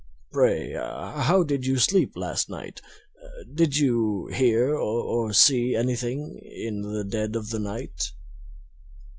[0.31, 2.81] Pray, how did you sleep last night?
[3.53, 8.11] Did you hear or see anything in the dead of the night?"